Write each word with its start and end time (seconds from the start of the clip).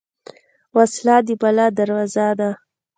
وسله 0.77 1.15
د 1.27 1.29
بلا 1.41 1.67
دروازه 1.79 2.27
ده 2.39 2.49